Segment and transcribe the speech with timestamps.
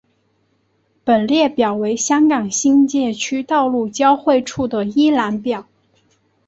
[1.03, 5.67] 本列表为香港新界区道路交汇处的一览表。